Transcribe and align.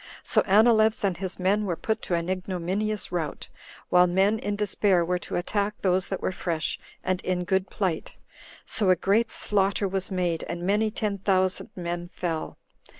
So 0.23 0.41
Anileus 0.47 1.03
and 1.03 1.15
his 1.15 1.37
men 1.37 1.63
were 1.67 1.75
put 1.75 2.01
to 2.01 2.15
an 2.15 2.27
ignominious 2.27 3.11
rout, 3.11 3.49
while 3.89 4.07
men 4.07 4.39
in 4.39 4.55
despair 4.55 5.05
were 5.05 5.19
to 5.19 5.35
attack 5.35 5.75
those 5.83 6.07
that 6.07 6.23
were 6.23 6.31
fresh 6.31 6.79
and 7.03 7.21
in 7.23 7.43
good 7.43 7.69
plight; 7.69 8.17
so 8.65 8.89
a 8.89 8.95
great 8.95 9.31
slaughter 9.31 9.87
was 9.87 10.09
made, 10.09 10.41
and 10.45 10.63
many 10.63 10.89
ten 10.89 11.19
thousand 11.19 11.69
men 11.75 12.09
fell. 12.15 12.57